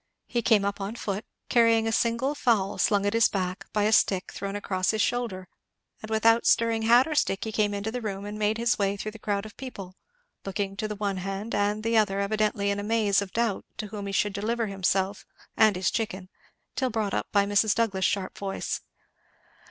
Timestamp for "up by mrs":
17.13-17.75